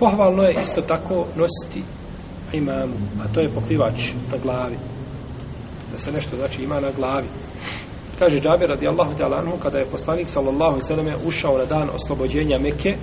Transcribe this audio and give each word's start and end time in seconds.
Pohvalno 0.00 0.42
je 0.42 0.54
isto 0.62 0.80
tako 0.80 1.14
nositi 1.14 1.82
imamu, 2.52 2.94
a 3.24 3.34
to 3.34 3.40
je 3.40 3.48
pokrivač 3.48 4.12
na 4.32 4.38
glavi. 4.42 4.76
Da 5.92 5.98
se 5.98 6.12
nešto 6.12 6.36
znači 6.36 6.62
ima 6.62 6.80
na 6.80 6.90
glavi. 6.96 7.26
Kaže 8.18 8.40
Džabir 8.40 8.68
radijallahu 8.68 9.12
ta'ala 9.18 9.38
anhu, 9.38 9.58
kada 9.62 9.78
je 9.78 9.90
poslanik 9.90 10.28
sallallahu 10.28 10.80
sallam 10.80 11.06
ušao 11.26 11.58
na 11.58 11.64
dan 11.64 11.88
oslobođenja 11.94 12.58
Mekke, 12.58 12.96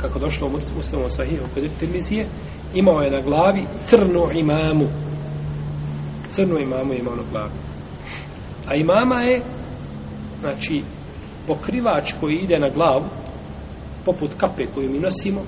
kako 0.00 0.18
došlo 0.18 0.48
u 0.48 0.52
Muslimu 0.52 1.08
sahihu 1.08 1.44
kod 1.54 1.70
Tirmizije, 1.80 2.26
imao 2.74 3.00
je 3.00 3.10
na 3.10 3.20
glavi 3.20 3.66
crnu 3.80 4.28
imamu. 4.34 4.86
Crnu 6.30 6.58
imamu 6.58 6.92
je 6.92 6.98
imao 6.98 7.16
na 7.16 7.22
glavi. 7.30 7.52
A 8.68 8.74
imama 8.74 9.20
je, 9.20 9.42
znači, 10.40 10.82
pokrivač 11.46 12.12
koji 12.20 12.34
ide 12.34 12.58
na 12.58 12.68
glavu, 12.74 13.04
poput 14.04 14.30
kape 14.36 14.64
koju 14.74 14.90
mi 14.90 14.98
nosimo, 14.98 15.40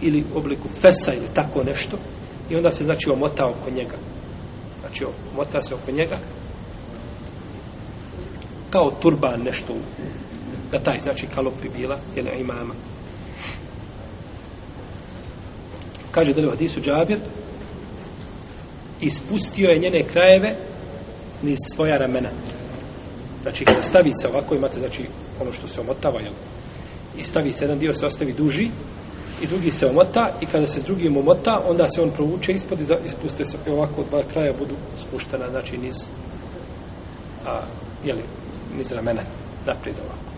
ili 0.00 0.24
u 0.34 0.38
obliku 0.38 0.68
fesa 0.68 1.14
ili 1.14 1.26
tako 1.34 1.62
nešto, 1.62 1.98
i 2.50 2.56
onda 2.56 2.70
se, 2.70 2.84
znači, 2.84 3.10
omota 3.10 3.42
oko 3.46 3.70
njega. 3.70 3.96
Znači, 4.80 5.04
omota 5.32 5.60
se 5.60 5.74
oko 5.74 5.90
njega, 5.90 6.18
kao 8.70 8.90
turban 9.02 9.40
nešto 9.42 9.74
da 10.72 10.78
taj, 10.78 10.98
znači, 11.00 11.26
kalop 11.26 11.54
bila, 11.76 11.98
jel, 12.16 12.26
imama. 12.40 12.74
Kaže 16.10 16.34
da 16.34 16.40
li 16.40 16.46
u 16.46 16.50
hadisu 16.50 16.80
Džabir, 16.80 17.20
ispustio 19.00 19.68
je 19.68 19.78
njene 19.78 20.04
krajeve 20.12 20.56
niz 21.42 21.58
svoja 21.74 21.98
ramena. 21.98 22.30
Znači, 23.42 23.64
kada 23.64 23.82
stavi 23.82 24.10
se 24.12 24.28
ovako, 24.28 24.54
imate, 24.54 24.80
znači, 24.80 25.06
ono 25.40 25.52
što 25.52 25.66
se 25.66 25.80
omotava, 25.80 26.20
jel? 26.20 26.34
I 27.18 27.22
stavi 27.22 27.52
se 27.52 27.64
jedan 27.64 27.78
dio, 27.78 27.92
se 27.92 28.06
ostavi 28.06 28.32
duži, 28.32 28.70
i 29.42 29.46
drugi 29.46 29.70
se 29.70 29.86
omota, 29.86 30.28
i 30.40 30.46
kada 30.46 30.66
se 30.66 30.80
s 30.80 30.84
drugim 30.84 31.16
omota, 31.16 31.60
onda 31.68 31.86
se 31.88 32.02
on 32.02 32.10
provuče 32.10 32.52
ispod 32.52 32.80
i 32.80 32.84
ispuste 33.06 33.44
se 33.44 33.56
i 33.66 33.70
ovako 33.70 34.04
dva 34.04 34.22
kraja 34.32 34.52
budu 34.58 34.74
spuštena, 34.96 35.50
znači, 35.50 35.78
niz, 35.78 35.96
a, 37.46 37.60
jeli, 38.04 38.22
niz 38.76 38.92
ramena, 38.92 39.22
naprijed 39.66 39.96
ovako. 40.04 40.32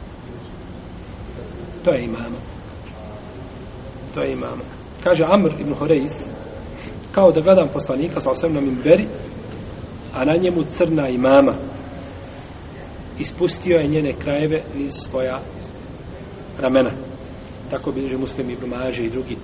To 1.85 1.91
je 1.95 2.05
imamo. 2.05 2.37
To 4.15 4.23
je 4.23 4.33
imamo. 4.33 4.63
Kaže 5.05 5.25
Amr 5.25 5.61
ibn 5.61 5.75
Horeis, 5.75 6.27
kao 7.13 7.33
da 7.33 7.41
gledam 7.41 7.69
poslanika 7.73 8.21
sa 8.21 8.31
osam 8.31 8.53
na 8.53 8.61
mimberi, 8.61 9.07
a 10.15 10.25
na 10.25 10.33
njemu 10.33 10.63
crna 10.63 11.09
imama. 11.09 11.55
Ispustio 13.19 13.77
je 13.77 13.89
njene 13.89 14.13
krajeve 14.13 14.63
iz 14.75 14.93
svoja 14.93 15.41
ramena. 16.59 16.91
Tako 17.71 17.93
bilježe 17.93 18.17
muslim 18.17 18.51
i 18.51 18.57
brumaže 18.57 19.05
i 19.05 19.11
drugi. 19.11 19.37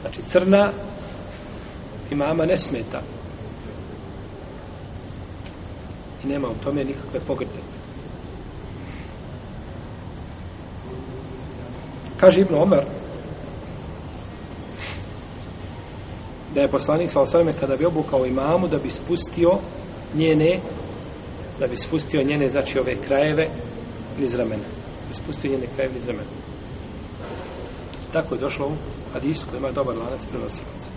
Znači, 0.00 0.22
crna 0.22 0.72
imama 2.10 2.44
ne 2.44 2.56
smeta. 2.56 3.00
I 6.24 6.26
nema 6.26 6.48
u 6.48 6.64
tome 6.64 6.84
nikakve 6.84 7.20
pogrde. 7.26 7.60
Kaže 12.20 12.40
Ibn 12.40 12.54
Omer, 12.54 12.84
da 16.54 16.60
je 16.60 16.70
poslanik 16.70 17.10
sa 17.10 17.20
osvrame 17.20 17.52
kada 17.60 17.76
bi 17.76 17.86
obukao 17.86 18.26
imamu 18.26 18.68
da 18.68 18.78
bi 18.78 18.90
spustio 18.90 19.50
njene 20.14 20.60
da 21.60 21.66
bi 21.66 21.76
spustio 21.76 22.22
njene 22.22 22.48
znači 22.48 22.78
ove 22.78 22.94
krajeve 23.06 23.48
iz 24.18 24.34
ramena 24.34 24.64
ispustio 25.10 25.50
njene 25.50 25.66
krajeve 25.74 25.94
niz 25.94 26.06
tako 28.12 28.34
je 28.34 28.40
došlo 28.40 28.66
u 28.66 28.76
hadisu 29.12 29.46
koji 29.50 29.58
ima 29.58 29.70
dobar 29.70 29.96
lanac 29.96 30.20
prenosilaca 30.30 30.88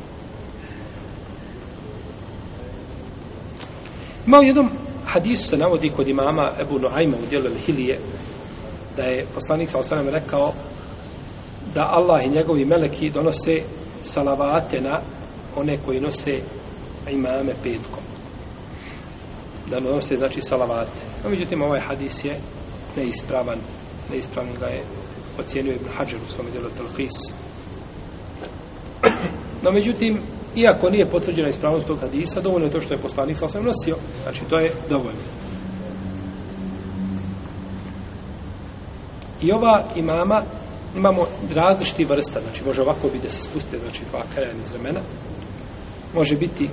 ima 4.28 4.40
u 4.40 4.44
jednom 4.44 4.70
hadisu 5.06 5.48
se 5.48 5.58
navodi 5.58 5.90
kod 5.90 6.08
imama 6.08 6.52
Ebu 6.62 6.80
Noajma 6.80 7.18
u 7.24 7.26
dijelu 7.30 7.56
Hilije 7.66 8.00
da 8.98 9.04
je 9.04 9.26
poslanik 9.34 9.70
sa 9.70 9.80
osanem 9.80 10.10
rekao 10.10 10.54
da 11.74 11.82
Allah 11.82 12.26
i 12.26 12.30
njegovi 12.30 12.66
meleki 12.66 13.10
donose 13.10 13.62
salavate 14.02 14.82
na 14.82 15.02
one 15.56 15.78
koji 15.86 16.00
nose 16.00 16.32
imame 17.12 17.54
petkom. 17.64 18.04
Da 19.72 19.80
nose, 19.80 20.16
znači, 20.16 20.42
salavate. 20.42 21.00
No, 21.24 21.30
međutim, 21.30 21.62
ovaj 21.62 21.80
hadis 21.80 22.26
je 22.26 22.36
neispravan. 22.96 23.58
Neispravan 24.12 24.54
ga 24.60 24.66
je 24.66 24.84
ocijenio 25.40 25.74
Ibn 25.74 25.90
Hajar 25.98 26.22
u 26.28 26.32
svom 26.32 26.48
djelu 26.52 26.70
Telfis. 26.70 27.34
No, 29.64 29.72
međutim, 29.72 30.22
iako 30.56 30.90
nije 30.90 31.06
potvrđena 31.06 31.48
ispravnost 31.48 31.88
tog 31.88 32.00
hadisa, 32.00 32.42
dovoljno 32.42 32.68
je 32.68 32.72
to 32.72 32.82
što 32.82 32.94
je 32.94 33.02
poslanik 33.02 33.38
sam 33.38 33.64
nosio. 33.64 33.96
Znači, 34.24 34.42
to 34.50 34.60
je 34.60 34.72
dovoljno. 34.90 35.20
I 39.42 39.52
ova 39.52 39.88
imama 39.96 40.42
imamo 40.96 41.26
različiti 41.54 42.06
vrsta, 42.06 42.40
znači 42.40 42.64
može 42.66 42.82
ovako 42.82 43.08
biti 43.08 43.24
da 43.24 43.30
se 43.30 43.42
spuste, 43.42 43.78
znači 43.78 44.02
dva 44.12 44.24
kraja 44.34 44.52
iz 44.52 44.72
ramena, 44.72 45.00
može 46.14 46.36
biti 46.36 46.70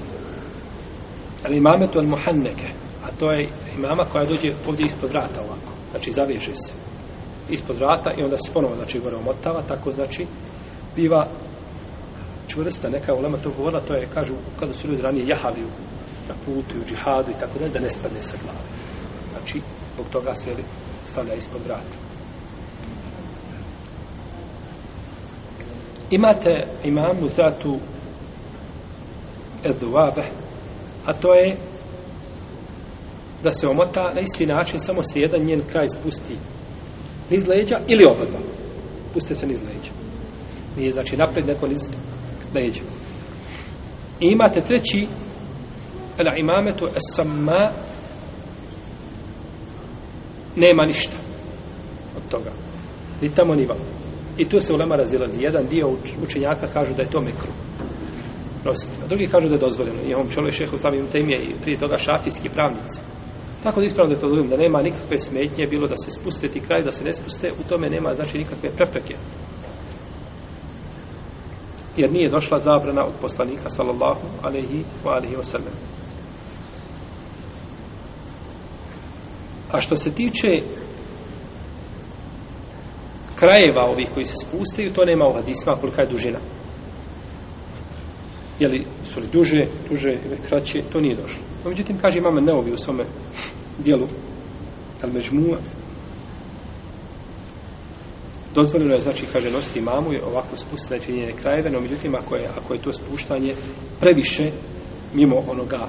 ali 1.45 1.57
imame 1.57 1.91
to 1.91 2.03
muhanneke 2.03 2.69
a 3.03 3.11
to 3.19 3.33
je 3.33 3.49
imama 3.79 4.05
koja 4.13 4.25
dođe 4.25 4.49
ovdje 4.69 4.87
ispod 4.87 5.11
vrata 5.11 5.41
ovako 5.41 5.73
znači 5.91 6.11
zaveže 6.13 6.55
se 6.55 6.73
ispod 7.51 7.77
vrata 7.77 8.13
i 8.19 8.23
onda 8.23 8.37
se 8.37 8.53
ponovo 8.53 8.75
znači 8.75 9.01
gore 9.01 9.17
omotava 9.17 9.63
tako 9.63 9.93
znači 9.93 10.27
biva 10.97 11.27
čvrsta 12.49 12.89
neka 12.89 13.15
ulema 13.15 13.39
to 13.39 13.51
govorila 13.57 13.81
to 13.81 13.95
je 13.95 14.07
kažu 14.15 14.35
kada 14.61 14.73
su 14.73 14.89
ljudi 14.89 15.03
ranije 15.03 15.27
jahali 15.29 15.67
na 16.29 16.35
putu 16.45 16.79
u 16.81 16.89
džihadu 16.89 17.31
i 17.31 17.41
tako 17.41 17.59
dalje, 17.59 17.71
da 17.71 17.81
ne 17.81 17.91
spadne 17.91 18.21
sa 18.21 18.37
glave. 18.43 18.59
Znači 19.33 19.61
zbog 19.95 20.07
toga 20.13 20.33
se 20.33 20.51
stavlja 21.07 21.35
ispod 21.35 21.61
vrata. 21.65 21.99
Imate 26.11 26.67
imamu 26.85 27.29
zatu 27.29 27.79
eduvabe, 29.65 30.23
a 31.07 31.13
to 31.13 31.35
je 31.35 31.57
da 33.43 33.53
se 33.53 33.69
omota 33.69 34.11
na 34.15 34.21
isti 34.21 34.47
način, 34.47 34.81
samo 34.81 35.03
se 35.03 35.21
jedan 35.21 35.41
njen 35.41 35.63
kraj 35.71 35.89
spusti 35.89 36.37
niz 37.31 37.49
leđa 37.49 37.77
ili 37.89 38.05
oba 38.05 38.25
dva. 38.25 38.41
Puste 39.15 39.35
se 39.35 39.47
niz 39.47 39.61
leđa. 39.61 39.93
Nije 40.77 40.93
znači 40.93 41.17
napred, 41.17 41.47
neko 41.47 41.67
niz 41.67 41.91
leđa. 42.55 42.81
I 44.21 44.27
imate 44.27 44.61
treći 44.61 45.07
ala 46.19 46.33
imametu 46.37 46.87
esamma 46.87 47.71
nema 50.57 50.87
ništa 50.87 51.17
od 52.17 52.23
toga. 52.31 52.53
Ni 53.23 53.35
tamo 53.35 53.55
ni 53.55 53.67
vam. 53.67 53.79
I 54.39 54.45
tu 54.45 54.61
se 54.61 54.73
u 54.73 54.77
lema 54.77 54.95
razilazi. 54.95 55.39
Jedan 55.41 55.67
dio 55.67 55.97
učenjaka 56.23 56.67
kažu 56.67 56.95
da 56.95 57.03
je 57.03 57.11
to 57.11 57.21
mekru 57.21 57.53
nositi. 58.65 58.93
A 59.05 59.07
drugi 59.07 59.27
kažu 59.27 59.49
da 59.49 59.55
je 59.55 59.67
dozvoljeno. 59.67 59.99
I 60.07 60.15
ovom 60.15 60.29
čovjek 60.31 60.55
šehu 60.55 60.79
slavim 60.79 61.07
temije 61.13 61.39
i 61.43 61.55
prije 61.63 61.79
toga 61.79 61.97
šafijski 61.97 62.49
pravnici. 62.49 63.01
Tako 63.65 63.81
da 63.81 63.87
ispravno 63.87 64.15
je 64.15 64.21
to 64.21 64.29
da 64.29 64.57
nema 64.57 64.83
nikakve 64.83 65.19
smetnje, 65.19 65.67
bilo 65.67 65.87
da 65.87 65.97
se 65.97 66.11
spuste 66.11 66.49
ti 66.49 66.61
kraj, 66.61 66.83
da 66.85 66.91
se 66.91 67.05
ne 67.05 67.13
spuste, 67.13 67.53
u 67.61 67.69
tome 67.69 67.89
nema 67.89 68.15
znači 68.15 68.39
nikakve 68.39 68.71
prepreke. 68.71 69.15
Jer 71.97 72.13
nije 72.13 72.31
došla 72.31 72.59
zabrana 72.59 73.05
od 73.05 73.13
poslanika, 73.21 73.71
sallallahu 73.71 74.27
alaihi 74.43 74.85
wa 75.05 75.17
alaihi 75.17 75.37
wa 75.37 75.43
sallam. 75.43 75.75
A 79.73 79.81
što 79.81 79.97
se 79.97 80.15
tiče 80.15 80.49
krajeva 83.37 83.83
ovih 83.93 84.09
koji 84.15 84.27
se 84.27 84.35
spustaju, 84.47 84.93
to 84.93 85.05
nema 85.05 85.25
u 85.31 85.35
hadisma 85.35 85.73
kolika 85.81 86.03
je 86.03 86.11
dužina 86.11 86.39
Jeli 88.59 88.87
su 89.05 89.21
li 89.21 89.27
duže, 89.33 89.67
duže 89.91 90.11
ili 90.11 90.37
kraće, 90.49 90.83
to 90.93 91.01
nije 91.01 91.17
došlo. 91.17 91.44
No, 91.65 91.71
međutim, 91.71 91.99
kaže 92.01 92.19
imam 92.19 92.45
Neovi 92.45 92.73
u 92.73 92.77
svome 92.77 93.05
dijelu 93.79 94.07
al 95.03 95.13
međmua 95.13 95.59
dozvoljeno 98.55 98.95
je, 98.95 99.01
znači, 99.01 99.27
kaže, 99.33 99.51
nositi 99.51 99.81
mamu 99.81 100.13
i 100.13 100.21
ovako 100.21 100.57
spustiti 100.57 100.89
znači, 100.89 101.37
krajeve, 101.43 101.71
no 101.71 101.81
međutim, 101.81 102.15
ako 102.15 102.37
je, 102.37 102.49
ako 102.59 102.75
je 102.75 102.83
to 102.83 102.93
spuštanje 102.93 103.55
previše 104.01 104.51
mimo 105.15 105.37
onoga 105.49 105.89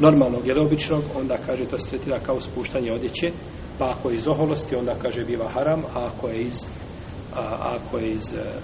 normalnog 0.00 0.46
ili 0.46 0.66
običnog, 0.66 1.02
onda, 1.16 1.36
kaže, 1.46 1.64
to 1.64 1.78
se 1.78 1.88
tretira 1.88 2.18
kao 2.20 2.40
spuštanje 2.40 2.92
odjeće, 2.92 3.26
pa 3.78 3.90
ako 3.90 4.10
je 4.10 4.14
iz 4.14 4.28
oholosti, 4.28 4.76
onda, 4.76 4.94
kaže, 5.02 5.24
biva 5.24 5.50
haram, 5.54 5.80
a 5.94 6.08
ako 6.14 6.28
je 6.28 6.40
iz 6.40 6.68
a, 7.34 7.76
ako 7.76 7.98
je 7.98 8.10
iz 8.10 8.34
eh, 8.34 8.60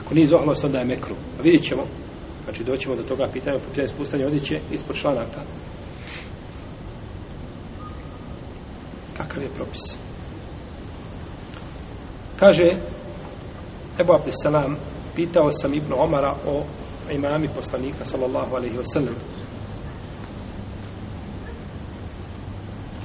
ako 0.00 0.14
nije 0.14 0.22
iz 0.22 0.32
oholosti, 0.32 0.66
onda 0.66 0.78
je 0.78 0.84
mekru. 0.84 1.14
A 1.38 1.42
vidjet 1.42 1.62
ćemo, 1.62 1.82
Znači 2.46 2.64
doćemo 2.64 2.96
do 2.96 3.02
toga 3.02 3.28
pitanja 3.32 3.58
po 3.58 3.68
pitanju 3.68 3.88
spustanja 3.88 4.26
odjeće 4.26 4.54
ispod 4.72 4.96
članaka. 4.96 5.40
Kakav 9.16 9.42
je 9.42 9.48
propis? 9.48 9.96
Kaže 12.38 12.72
Ebu 14.00 14.12
Abdesalam, 14.12 14.76
pitao 15.14 15.52
sam 15.52 15.74
Ibn 15.74 15.92
Omara 15.92 16.34
o 16.46 16.64
imami 17.10 17.48
poslanika, 17.48 18.04
sallallahu 18.04 18.56
alaihi 18.56 18.76
wasallam. 18.76 19.14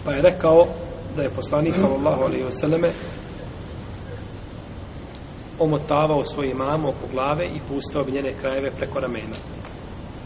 Pa 0.05 0.11
je 0.11 0.21
rekao 0.21 0.67
da 1.15 1.23
je 1.23 1.29
poslanik, 1.29 1.75
sallallahu 1.75 2.23
alaihi 2.23 2.43
wasallame, 2.43 2.91
omotavao 5.63 6.23
svoju 6.23 6.55
mamu 6.55 6.89
oko 6.89 7.07
glave 7.11 7.45
i 7.45 7.59
pustao 7.67 8.03
bi 8.03 8.11
njene 8.11 8.33
krajeve 8.41 8.71
preko 8.71 8.99
ramena. 8.99 9.35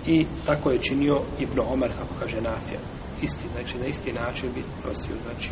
I 0.08 0.26
tako 0.46 0.72
je 0.72 0.80
činio 0.80 1.22
Ibn 1.40 1.60
Omar, 1.60 1.90
kako 1.90 2.14
kaže 2.20 2.42
Nafija. 2.42 2.80
Isti, 3.22 3.46
znači 3.54 3.78
na 3.78 3.86
isti 3.86 4.14
način 4.14 4.50
bi 4.54 4.64
nosio, 4.86 5.16
znači. 5.24 5.50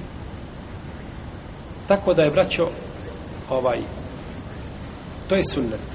Tako 1.88 2.13
da 2.13 2.21
je 2.21 2.31
braćo 2.31 2.63
ovaj 3.50 3.80
to 5.30 5.35
je 5.35 5.44
sunnet. 5.44 5.89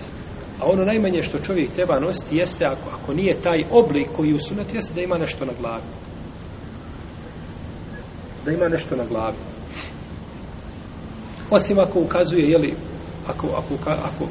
A 0.60 0.64
ono 0.66 0.84
najmanje 0.84 1.22
što 1.22 1.38
čovjek 1.38 1.70
treba 1.70 2.00
nositi 2.00 2.36
jeste 2.36 2.64
ako, 2.64 2.90
ako 3.02 3.14
nije 3.14 3.42
taj 3.42 3.64
oblik 3.70 4.08
koji 4.16 4.34
u 4.34 4.38
sunnet 4.38 4.74
jeste 4.74 4.94
da 4.94 5.00
ima 5.00 5.18
nešto 5.18 5.44
na 5.44 5.52
glavi. 5.60 5.82
Da 8.44 8.50
ima 8.50 8.68
nešto 8.68 8.96
na 8.96 9.04
glavi. 9.04 9.36
Osim 11.50 11.78
ako 11.78 12.00
ukazuje, 12.00 12.48
jeli, 12.48 12.74
ako, 13.28 13.46
ako, 13.46 13.74
ako 13.90 14.28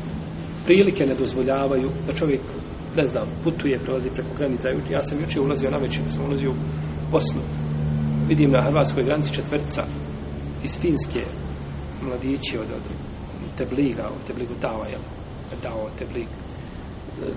prilike 0.65 1.05
ne 1.05 1.15
dozvoljavaju 1.15 1.89
da 2.07 2.13
čovjek, 2.13 2.41
ne 2.97 3.05
znam, 3.05 3.27
putuje, 3.43 3.79
prolazi 3.79 4.09
preko 4.09 4.29
granica. 4.37 4.69
Ja 4.91 5.01
sam 5.01 5.19
jučer 5.19 5.41
ulazio 5.41 5.71
na 5.71 5.77
večer, 5.77 6.03
sam 6.09 6.25
ulazio 6.25 6.51
u 6.51 6.55
Bosnu. 7.11 7.41
Vidim 8.27 8.51
na 8.51 8.63
hrvatskoj 8.63 9.03
granici 9.03 9.33
četvrca 9.33 9.83
iz 10.63 10.79
Finske 10.79 11.23
mladići 12.01 12.57
od, 12.57 12.71
od 12.71 12.81
tebliga, 13.57 14.07
od 14.07 14.27
tebligu 14.27 14.53
dava, 14.61 14.87
jel? 14.87 15.01
Dao 15.63 15.89
teblig. 15.97 16.27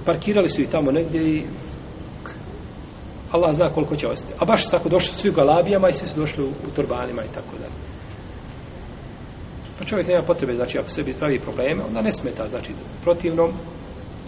Parkirali 0.07 0.49
su 0.49 0.63
ih 0.63 0.69
tamo 0.69 0.91
negdje 0.91 1.29
i 1.29 1.45
Allah 3.33 3.55
zna 3.55 3.69
koliko 3.69 3.97
će 3.97 4.09
ostati. 4.09 4.35
A 4.39 4.45
baš 4.45 4.71
tako 4.71 4.89
došli 4.89 5.15
svi 5.15 5.31
u 5.31 5.33
galabijama 5.33 5.89
i 5.89 5.93
svi 5.93 6.09
su 6.09 6.21
došli 6.21 6.45
u, 6.45 6.49
u 6.49 6.71
turbanima 6.77 7.23
i 7.25 7.35
tako 7.35 7.57
dalje. 7.59 7.75
Pa 9.81 9.87
čovjek 9.87 10.09
nema 10.09 10.23
potrebe, 10.23 10.55
znači 10.55 10.79
ako 10.79 10.89
sebi 10.89 11.13
pravi 11.13 11.39
probleme, 11.39 11.85
onda 11.85 12.01
ne 12.01 12.13
smeta, 12.13 12.49
znači 12.49 12.73
protivnom, 13.03 13.53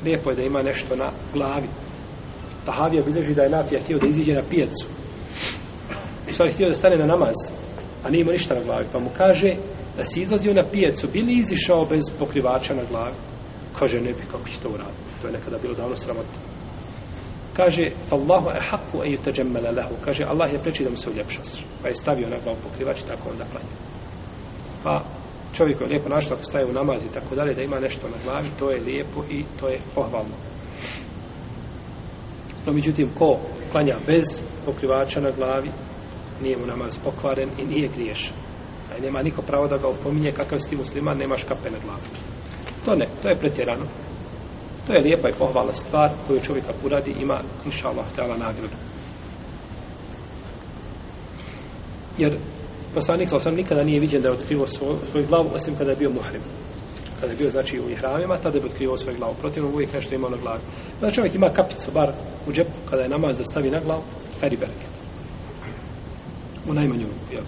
lijepo 0.05 0.31
je 0.31 0.37
da 0.37 0.43
ima 0.43 0.63
nešto 0.63 0.97
na 0.97 1.11
glavi. 1.33 1.69
Tahavija 2.65 3.03
bilježi 3.03 3.35
da 3.35 3.43
je 3.43 3.51
Nafija 3.51 3.81
htio 3.81 3.99
da 3.99 4.07
iziđe 4.07 4.33
na 4.33 4.43
pijacu. 4.51 4.87
U 6.29 6.33
stvari 6.33 6.53
htio 6.53 6.69
da 6.69 6.75
stane 6.75 6.97
na 6.97 7.07
namaz, 7.07 7.35
a 8.05 8.11
nije 8.11 8.21
imao 8.21 8.33
ništa 8.33 8.55
na 8.55 8.65
glavi. 8.65 8.87
Pa 8.93 8.99
mu 8.99 9.11
kaže 9.19 9.55
da 9.97 10.05
si 10.05 10.21
izlazio 10.21 10.55
na 10.55 10.65
pijacu, 10.73 11.09
bili 11.13 11.33
izišao 11.33 11.85
bez 11.85 12.03
pokrivača 12.19 12.75
na 12.75 12.83
glavi? 12.91 13.15
Kaže, 13.79 13.99
ne 13.99 14.13
bi, 14.13 14.23
kako 14.31 14.49
će 14.49 14.61
to 14.61 14.69
uraditi? 14.69 15.21
To 15.23 15.27
je 15.27 15.33
nekada 15.33 15.59
bilo 15.59 15.75
davno 15.75 15.97
sramotno. 15.97 16.41
Kaže, 17.57 17.83
Allahu 18.11 18.49
e 18.49 18.61
haku 18.71 18.99
e 19.05 19.09
yutajammala 19.09 19.77
lahu. 19.77 19.95
Kaže, 20.05 20.25
Allah 20.25 20.53
je 20.53 20.59
preči 20.59 20.85
da 20.85 20.91
mu 20.91 20.97
se 20.97 21.11
uljepša. 21.11 21.41
Pa 21.83 21.89
je 21.89 21.95
stavio 21.95 22.29
na 22.29 22.37
glavu 22.45 22.59
pokrivač 22.63 23.01
i 23.01 23.07
tako 23.07 23.29
onda 23.31 23.45
klanja. 23.45 23.77
Pa 24.85 25.05
čovjek 25.53 25.81
je 25.81 25.87
lijepo 25.87 26.09
našao 26.09 26.35
ako 26.35 26.45
staje 26.45 26.67
u 26.67 26.73
namaz 26.73 27.05
i 27.05 27.13
tako 27.15 27.35
dalje, 27.35 27.55
da 27.55 27.63
ima 27.63 27.81
nešto 27.81 28.09
na 28.09 28.17
glavi, 28.25 28.49
to 28.59 28.71
je 28.71 28.81
lijepo 28.81 29.25
i 29.31 29.45
to 29.61 29.69
je 29.69 29.81
pohvalno. 29.95 30.37
No, 32.67 32.73
međutim, 32.73 33.11
ko 33.19 33.39
klanja 33.73 33.97
bez 34.07 34.41
pokrivača 34.67 35.21
na 35.21 35.31
glavi, 35.31 35.71
nije 36.43 36.57
mu 36.57 36.67
namaz 36.67 36.99
pokvaren 37.05 37.51
i 37.59 37.65
nije 37.65 37.89
griješan. 37.97 38.37
A 38.91 39.03
nema 39.03 39.23
niko 39.23 39.43
pravo 39.43 39.67
da 39.67 39.77
ga 39.77 39.89
opominje 39.89 40.31
kakav 40.31 40.59
si 40.59 40.71
ti 40.71 40.77
musliman, 40.77 41.19
nemaš 41.19 41.43
kape 41.43 41.71
na 41.71 41.79
glavi. 41.85 42.03
To 42.85 42.95
ne, 42.95 43.07
to 43.23 43.29
je 43.29 43.37
pretjerano. 43.37 43.85
To 44.87 44.93
je 44.93 45.01
lijepa 45.01 45.29
i 45.29 45.39
pohvala 45.39 45.73
stvar 45.73 46.11
koju 46.27 46.41
čovjek 46.41 46.65
ako 46.65 46.87
uradi 46.87 47.15
ima, 47.21 47.41
inša 47.65 47.89
Allah, 47.89 48.39
nagradu. 48.39 48.77
Jer 52.19 52.39
poslanik 52.95 53.29
sa 53.29 53.37
osam 53.37 53.55
nikada 53.55 53.85
nije 53.85 54.01
viđen 54.01 54.23
da 54.23 54.29
je 54.29 54.35
otkrivo 54.35 54.67
svoj, 54.67 54.97
svoju 55.11 55.27
glavu, 55.27 55.51
osim 55.55 55.77
kada 55.77 55.91
je 55.91 55.97
bio 55.97 56.11
muhrim. 56.11 56.43
Kada 57.21 57.33
je 57.33 57.39
bio, 57.39 57.51
znači, 57.51 57.81
u 57.81 57.91
ihramima, 57.91 58.37
tada 58.37 58.59
je 58.59 58.65
otkrivo 58.65 58.97
svoju 58.97 59.17
glavu. 59.17 59.35
Protivno, 59.41 59.69
uvijek 59.69 59.93
nešto 59.93 60.15
imao 60.15 60.31
na 60.31 60.37
glavi. 60.37 60.61
Da 61.01 61.11
čovjek 61.11 61.35
ima 61.35 61.49
kapicu, 61.49 61.91
bar 61.91 62.13
u 62.49 62.53
džepu, 62.53 62.71
kada 62.91 63.03
je 63.03 63.09
namaz 63.09 63.39
da 63.39 63.45
stavi 63.45 63.71
na 63.71 63.81
glavu, 63.81 64.03
feri 64.41 64.51
riberke 64.51 64.87
U 66.69 66.75
najmanju 66.75 67.07
ruku, 67.07 67.33
jel? 67.33 67.45